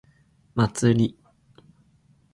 [0.55, 1.15] 祭り